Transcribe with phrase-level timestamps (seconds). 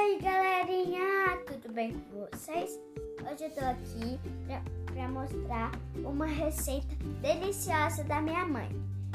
[0.00, 2.80] aí galerinha, tudo bem com vocês?
[3.20, 4.62] Hoje eu tô aqui pra,
[4.94, 8.70] pra mostrar uma receita deliciosa da minha mãe.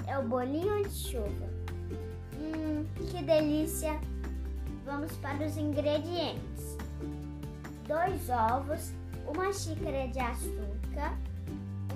[0.06, 1.50] É o bolinho de chuva.
[2.36, 4.00] Hum, que delícia!
[4.86, 6.78] Vamos para os ingredientes:
[7.88, 8.92] dois ovos,
[9.28, 11.18] uma xícara de açúcar,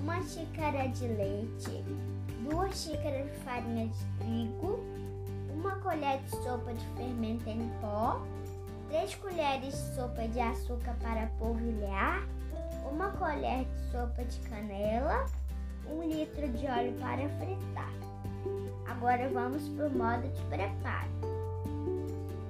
[0.02, 1.84] uma xícara de leite,
[2.42, 4.80] duas xícaras de farinha de trigo,
[5.54, 8.20] uma colher de sopa de fermento em pó
[8.90, 12.26] três colheres de sopa de açúcar para polvilhar,
[12.90, 15.26] uma colher de sopa de canela,
[15.88, 17.92] um litro de óleo para fritar.
[18.88, 21.08] Agora vamos para o modo de preparo.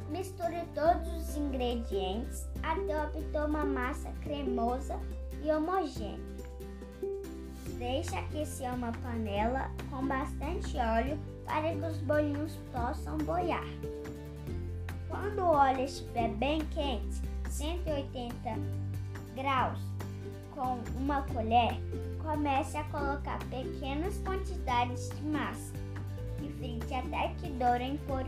[0.09, 4.99] Misture todos os ingredientes até obter uma massa cremosa
[5.43, 6.19] e homogênea.
[7.79, 13.65] Deixe aquecer uma panela com bastante óleo para que os bolinhos possam boiar.
[15.71, 18.35] Óleo estiver bem quente, 180
[19.37, 19.79] graus,
[20.53, 21.77] com uma colher,
[22.21, 25.73] comece a colocar pequenas quantidades de massa
[26.43, 28.25] e frite até que dourem por,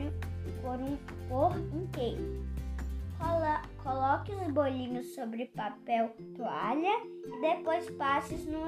[0.63, 0.97] por, um,
[1.29, 2.47] por inteiro.
[3.83, 8.61] Coloque os bolinhos sobre papel toalha e depois passe no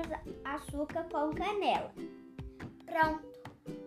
[0.44, 1.92] açúcar com canela.
[2.84, 3.24] Pronto!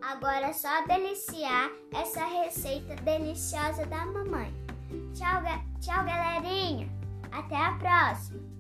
[0.01, 4.66] Agora é só deliciar essa receita deliciosa da mamãe.
[5.17, 5.41] Tchau,
[5.79, 6.87] tchau galerinha!
[7.31, 8.56] Até a próxima!